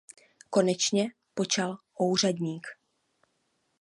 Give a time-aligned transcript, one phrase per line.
[0.49, 2.67] Konečně počal ouřadník.